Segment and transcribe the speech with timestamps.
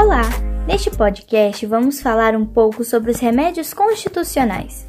[0.00, 0.22] Olá!
[0.64, 4.86] Neste podcast vamos falar um pouco sobre os remédios constitucionais.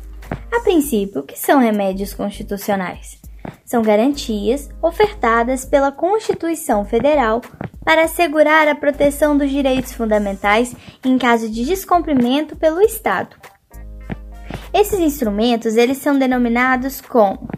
[0.56, 3.20] A princípio, o que são remédios constitucionais?
[3.66, 7.42] São garantias ofertadas pela Constituição Federal
[7.84, 13.36] para assegurar a proteção dos direitos fundamentais em caso de descumprimento pelo Estado.
[14.72, 17.50] Esses instrumentos eles são denominados como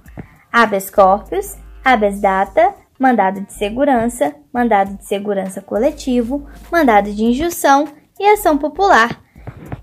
[0.50, 7.88] habeas corpus, habeas data, mandado de segurança, mandado de segurança coletivo, mandado de injunção
[8.20, 9.20] e ação popular.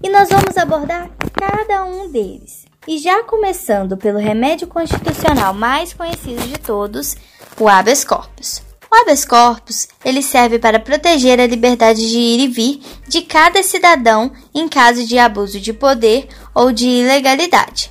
[0.00, 2.64] E nós vamos abordar cada um deles.
[2.86, 7.16] E já começando pelo remédio constitucional mais conhecido de todos,
[7.58, 8.62] o habeas corpus.
[8.88, 13.64] O habeas corpus, ele serve para proteger a liberdade de ir e vir de cada
[13.64, 17.90] cidadão em caso de abuso de poder ou de ilegalidade.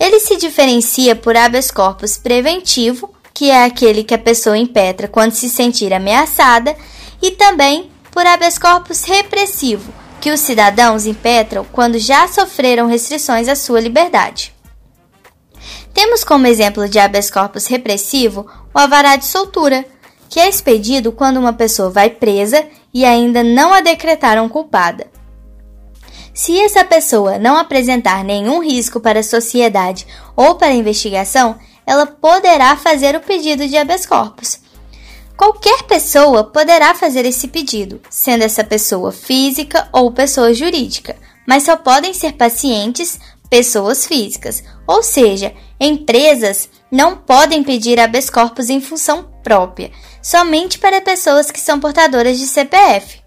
[0.00, 5.32] Ele se diferencia por habeas corpus preventivo, que é aquele que a pessoa impetra quando
[5.32, 6.76] se sentir ameaçada,
[7.22, 13.56] e também por habeas corpus repressivo, que os cidadãos impetram quando já sofreram restrições à
[13.56, 14.54] sua liberdade.
[15.94, 19.86] Temos como exemplo de habeas corpus repressivo o alvará de soltura,
[20.28, 25.06] que é expedido quando uma pessoa vai presa e ainda não a decretaram culpada.
[26.34, 30.06] Se essa pessoa não apresentar nenhum risco para a sociedade
[30.36, 34.60] ou para a investigação, ela poderá fazer o pedido de habeas corpus.
[35.36, 41.76] Qualquer pessoa poderá fazer esse pedido, sendo essa pessoa física ou pessoa jurídica, mas só
[41.76, 49.28] podem ser pacientes pessoas físicas, ou seja, empresas não podem pedir habeas corpus em função
[49.42, 49.90] própria,
[50.22, 53.20] somente para pessoas que são portadoras de CPF.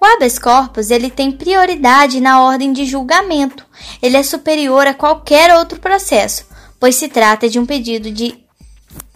[0.00, 3.66] O habeas corpus ele tem prioridade na ordem de julgamento.
[4.00, 6.46] Ele é superior a qualquer outro processo,
[6.78, 8.46] pois se trata de um pedido de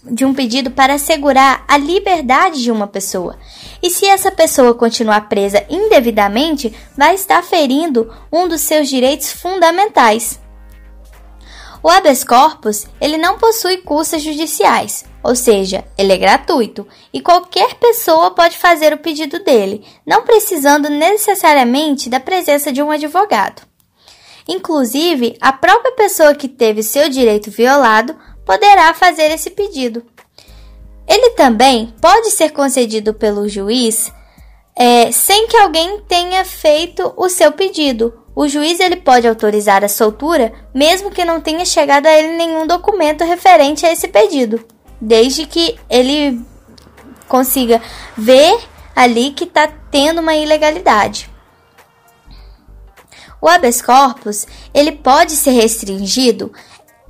[0.03, 3.39] de um pedido para assegurar a liberdade de uma pessoa.
[3.83, 10.41] E se essa pessoa continuar presa indevidamente, vai estar ferindo um dos seus direitos fundamentais.
[11.83, 17.75] O habeas corpus, ele não possui custas judiciais, ou seja, ele é gratuito e qualquer
[17.77, 23.70] pessoa pode fazer o pedido dele, não precisando necessariamente da presença de um advogado.
[24.51, 30.05] Inclusive, a própria pessoa que teve seu direito violado poderá fazer esse pedido.
[31.07, 34.13] Ele também pode ser concedido pelo juiz
[34.75, 38.13] é, sem que alguém tenha feito o seu pedido.
[38.35, 42.67] O juiz ele pode autorizar a soltura, mesmo que não tenha chegado a ele nenhum
[42.67, 44.65] documento referente a esse pedido,
[45.01, 46.41] desde que ele
[47.29, 47.81] consiga
[48.19, 48.59] ver
[48.97, 51.30] ali que está tendo uma ilegalidade.
[53.41, 56.53] O habeas corpus ele pode ser restringido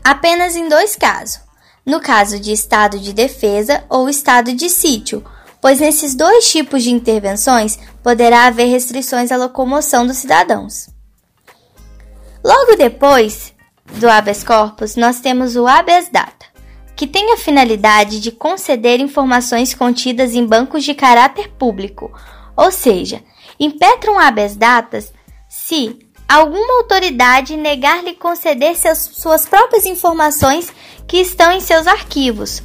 [0.04, 1.40] apenas em dois casos:
[1.84, 5.24] no caso de estado de defesa ou estado de sítio,
[5.60, 10.88] pois nesses dois tipos de intervenções poderá haver restrições à locomoção dos cidadãos.
[12.42, 13.52] Logo depois
[13.94, 16.46] do habeas corpus, nós temos o habeas data,
[16.96, 22.10] que tem a finalidade de conceder informações contidas em bancos de caráter público,
[22.56, 23.22] ou seja,
[23.58, 25.12] impetram habeas datas
[25.48, 25.98] se
[26.30, 30.72] alguma autoridade negar-lhe conceder seus, suas próprias informações
[31.08, 32.62] que estão em seus arquivos.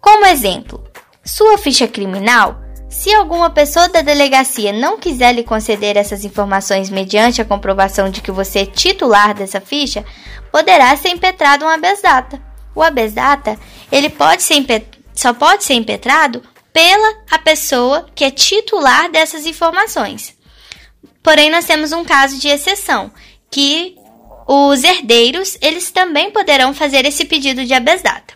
[0.00, 0.82] Como exemplo,
[1.24, 2.60] sua ficha criminal.
[2.88, 8.20] Se alguma pessoa da delegacia não quiser lhe conceder essas informações mediante a comprovação de
[8.20, 10.04] que você é titular dessa ficha,
[10.50, 12.42] poderá ser impetrado um habeas data.
[12.74, 13.56] O habeas data,
[13.92, 14.56] ele pode ser
[15.14, 16.42] só pode ser impetrado
[16.72, 20.37] pela a pessoa que é titular dessas informações.
[21.22, 23.12] Porém, nós temos um caso de exceção,
[23.50, 23.96] que
[24.46, 28.34] os herdeiros, eles também poderão fazer esse pedido de habeas data.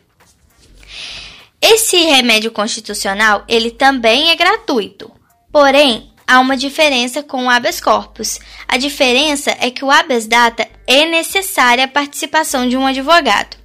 [1.61, 5.11] Esse remédio constitucional, ele também é gratuito.
[5.51, 8.41] Porém, há uma diferença com o habeas corpus.
[8.67, 13.62] A diferença é que o habeas data é necessária a participação de um advogado.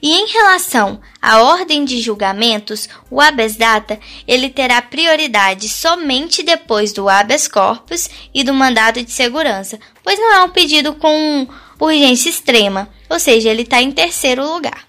[0.00, 6.92] E em relação à ordem de julgamentos, o habeas data ele terá prioridade somente depois
[6.92, 11.46] do habeas corpus e do mandado de segurança, pois não é um pedido com
[11.80, 14.86] urgência extrema, ou seja, ele está em terceiro lugar.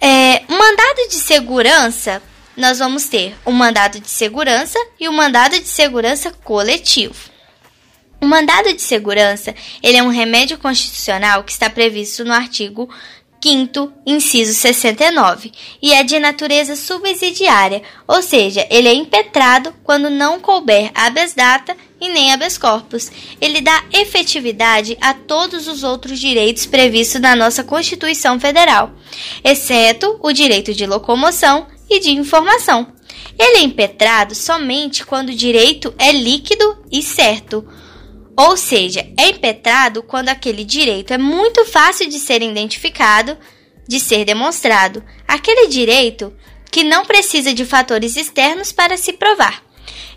[0.00, 2.22] É, mandado de segurança,
[2.56, 7.35] nós vamos ter o mandado de segurança e o mandado de segurança coletivo.
[8.20, 12.88] O mandado de segurança, ele é um remédio constitucional que está previsto no artigo
[13.42, 20.40] 5 inciso 69, e é de natureza subsidiária, ou seja, ele é impetrado quando não
[20.40, 23.10] couber habeas data e nem habeas corpus.
[23.40, 28.90] Ele dá efetividade a todos os outros direitos previstos na nossa Constituição Federal,
[29.44, 32.88] exceto o direito de locomoção e de informação.
[33.38, 37.66] Ele é impetrado somente quando o direito é líquido e certo.
[38.36, 43.38] Ou seja, é impetrado quando aquele direito é muito fácil de ser identificado,
[43.88, 45.02] de ser demonstrado.
[45.26, 46.32] Aquele direito
[46.70, 49.62] que não precisa de fatores externos para se provar.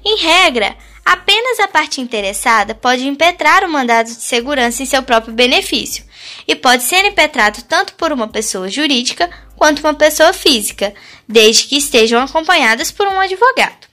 [0.04, 0.76] Em regra,
[1.06, 6.04] apenas a parte interessada pode impetrar o mandado de segurança em seu próprio benefício,
[6.48, 10.94] e pode ser impetrado tanto por uma pessoa jurídica quanto uma pessoa física,
[11.28, 13.89] desde que estejam acompanhadas por um advogado.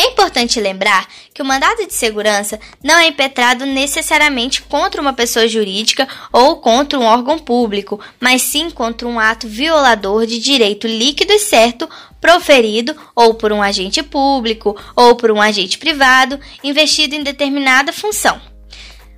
[0.00, 5.46] É importante lembrar que o mandado de segurança não é impetrado necessariamente contra uma pessoa
[5.46, 11.34] jurídica ou contra um órgão público, mas sim contra um ato violador de direito líquido
[11.34, 11.86] e certo
[12.18, 18.40] proferido ou por um agente público ou por um agente privado investido em determinada função.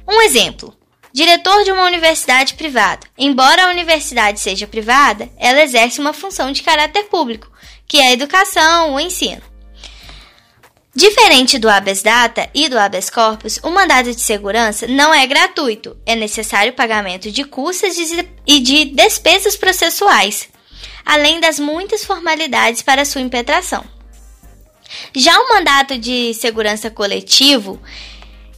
[0.08, 0.76] Um exemplo:
[1.12, 3.06] diretor de uma universidade privada.
[3.16, 7.48] Embora a universidade seja privada, ela exerce uma função de caráter público,
[7.86, 9.51] que é a educação, o ensino.
[10.94, 15.96] Diferente do habeas data e do habeas corpus, o mandado de segurança não é gratuito.
[16.04, 17.96] É necessário pagamento de custas
[18.46, 20.50] e de despesas processuais,
[21.04, 23.82] além das muitas formalidades para sua impetração.
[25.14, 27.80] Já o mandato de segurança coletivo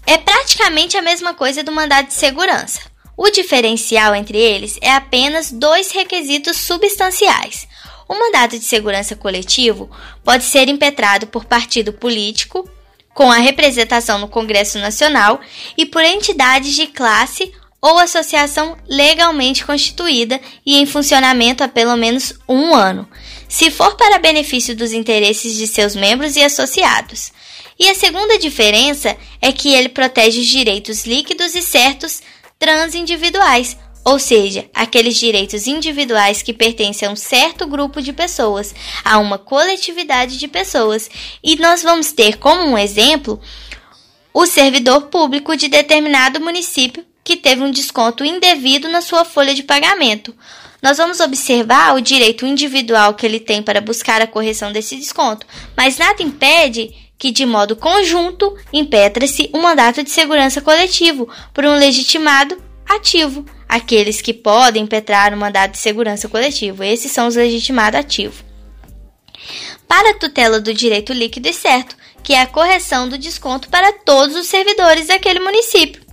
[0.04, 2.80] é praticamente a mesma coisa do mandado de segurança.
[3.16, 7.68] O diferencial entre eles é apenas dois requisitos substanciais.
[8.08, 9.90] O mandato de segurança coletivo
[10.22, 12.68] pode ser impetrado por partido político,
[13.14, 15.40] com a representação no Congresso Nacional,
[15.76, 22.32] e por entidades de classe ou associação legalmente constituída e em funcionamento há pelo menos
[22.48, 23.06] um ano,
[23.46, 27.30] se for para benefício dos interesses de seus membros e associados.
[27.78, 32.22] E a segunda diferença é que ele protege os direitos líquidos e certos
[32.58, 39.18] transindividuais, ou seja, aqueles direitos individuais que pertencem a um certo grupo de pessoas, a
[39.18, 41.08] uma coletividade de pessoas.
[41.42, 43.40] E nós vamos ter como um exemplo
[44.32, 49.62] o servidor público de determinado município que teve um desconto indevido na sua folha de
[49.62, 50.34] pagamento.
[50.82, 55.46] Nós vamos observar o direito individual que ele tem para buscar a correção desse desconto,
[55.74, 61.74] mas nada impede que, de modo conjunto, impetra-se um mandato de segurança coletivo por um
[61.74, 66.84] legitimado ativo aqueles que podem impetrar o mandado de segurança coletivo.
[66.84, 68.44] Esses são os legitimados ativos.
[69.88, 73.92] Para a tutela do direito líquido e certo, que é a correção do desconto para
[73.92, 76.04] todos os servidores daquele município.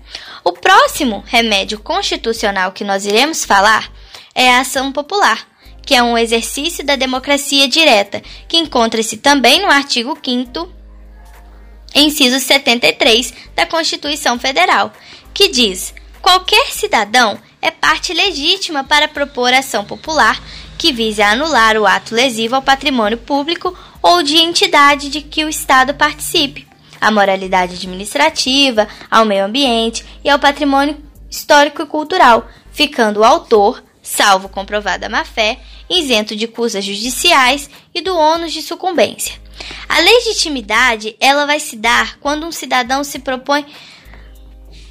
[0.43, 3.93] O próximo remédio constitucional que nós iremos falar
[4.33, 5.47] é a ação popular,
[5.85, 10.67] que é um exercício da democracia direta, que encontra-se também no artigo 5
[11.93, 14.91] inciso 73 da Constituição Federal,
[15.31, 15.93] que diz:
[16.23, 20.41] qualquer cidadão é parte legítima para propor ação popular
[20.77, 25.49] que vise anular o ato lesivo ao patrimônio público ou de entidade de que o
[25.49, 26.67] Estado participe,
[26.99, 30.97] à moralidade administrativa, ao meio ambiente e ao patrimônio
[31.29, 38.17] histórico e cultural, ficando o autor, salvo comprovada má-fé, isento de custas judiciais e do
[38.17, 39.39] ônus de sucumbência.
[39.87, 43.65] A legitimidade ela vai se dar quando um cidadão se propõe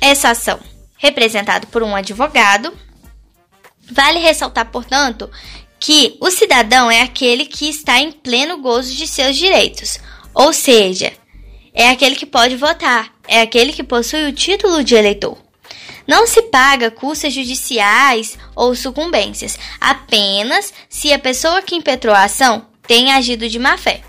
[0.00, 0.69] essa ação
[1.00, 2.73] representado por um advogado.
[3.91, 5.29] Vale ressaltar, portanto,
[5.81, 9.99] que o cidadão é aquele que está em pleno gozo de seus direitos,
[10.34, 11.13] ou seja,
[11.72, 15.39] é aquele que pode votar, é aquele que possui o título de eleitor.
[16.06, 22.67] Não se paga custas judiciais ou sucumbências, apenas se a pessoa que impetrou a ação
[22.86, 24.03] tem agido de má fé.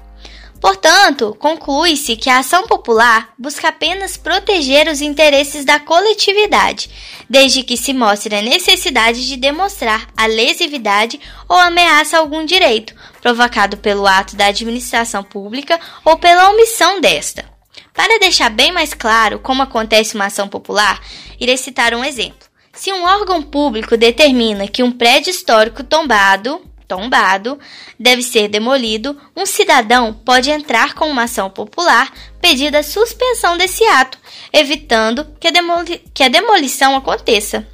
[0.61, 6.87] Portanto, conclui-se que a ação popular busca apenas proteger os interesses da coletividade,
[7.27, 12.93] desde que se mostre a necessidade de demonstrar a lesividade ou ameaça a algum direito,
[13.19, 17.43] provocado pelo ato da administração pública ou pela omissão desta.
[17.91, 21.01] Para deixar bem mais claro como acontece uma ação popular,
[21.39, 22.47] irei citar um exemplo.
[22.71, 26.61] Se um órgão público determina que um prédio histórico tombado
[26.91, 27.57] tombado
[27.97, 33.81] deve ser demolido, um cidadão pode entrar com uma ação popular pedindo a suspensão desse
[33.85, 34.19] ato,
[34.51, 37.65] evitando que a, demoli que a demolição aconteça.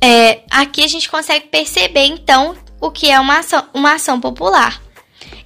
[0.00, 4.82] É, aqui a gente consegue perceber então o que é uma ação, uma ação popular.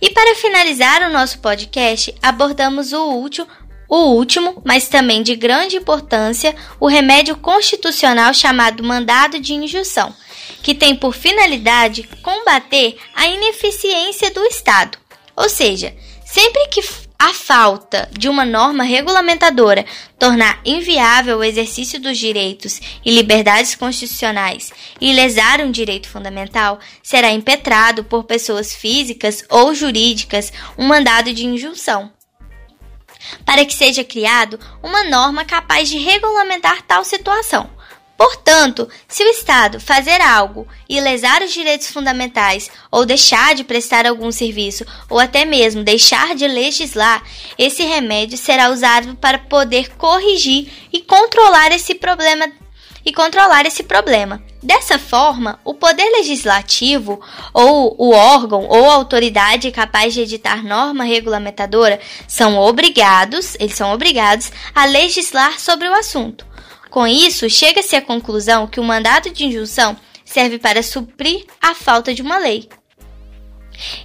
[0.00, 3.46] E para finalizar o nosso podcast, abordamos o último,
[3.88, 10.14] o último, mas também de grande importância, o remédio constitucional chamado mandado de injunção
[10.62, 14.98] que tem por finalidade combater a ineficiência do Estado.
[15.36, 16.82] Ou seja, sempre que
[17.18, 19.86] a falta de uma norma regulamentadora
[20.18, 27.30] tornar inviável o exercício dos direitos e liberdades constitucionais e lesar um direito fundamental, será
[27.30, 32.15] impetrado por pessoas físicas ou jurídicas um mandado de injunção.
[33.44, 37.70] Para que seja criado uma norma capaz de regulamentar tal situação.
[38.16, 44.06] Portanto, se o Estado fazer algo e lesar os direitos fundamentais, ou deixar de prestar
[44.06, 47.22] algum serviço, ou até mesmo deixar de legislar,
[47.58, 52.50] esse remédio será usado para poder corrigir e controlar esse problema
[53.06, 54.42] e controlar esse problema.
[54.60, 57.20] Dessa forma, o poder legislativo,
[57.54, 64.50] ou o órgão ou autoridade capaz de editar norma regulamentadora, são obrigados, eles são obrigados
[64.74, 66.44] a legislar sobre o assunto.
[66.90, 72.12] Com isso, chega-se à conclusão que o mandato de injunção serve para suprir a falta
[72.12, 72.68] de uma lei.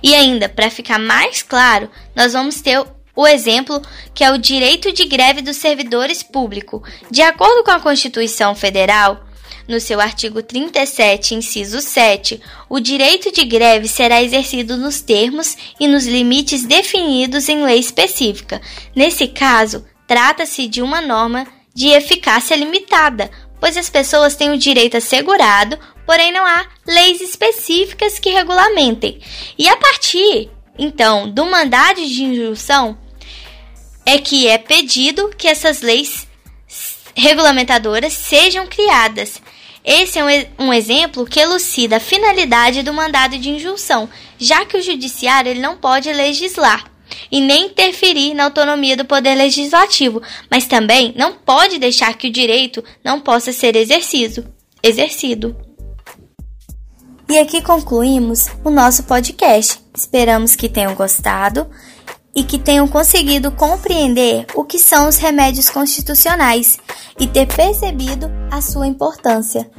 [0.04, 3.82] E ainda, para ficar mais claro, nós vamos ter o exemplo
[4.14, 6.82] que é o direito de greve dos servidores públicos.
[7.10, 9.26] De acordo com a Constituição Federal,
[9.68, 15.88] no seu artigo 37, inciso 7, o direito de greve será exercido nos termos e
[15.88, 18.62] nos limites definidos em lei específica.
[18.96, 24.98] Nesse caso, trata-se de uma norma de eficácia limitada, pois as pessoas têm o direito
[24.98, 29.22] assegurado, porém não há leis específicas que regulamentem.
[29.58, 30.50] E a partir,
[30.84, 32.98] então, do mandado de injunção,
[34.04, 36.28] é que é pedido que essas leis
[37.16, 39.40] regulamentadoras sejam criadas.
[39.86, 40.24] Esse é
[40.58, 44.10] um, um, exemplo que elucida a finalidade do mandado de injunção,
[44.40, 46.92] já que o judiciário ele não pode legislar
[47.32, 50.20] e nem interferir na autonomia do poder legislativo,
[50.50, 54.52] mas também não pode deixar que o direito não possa ser exercido.
[54.82, 55.56] exercido.
[57.32, 59.82] E aqui concluímos o nosso podcast.
[59.96, 61.66] Esperamos que tenham gostado
[62.36, 66.78] e que tenham conseguido compreender o que são os remédios constitucionais
[67.18, 69.72] e ter percebido a sua importância.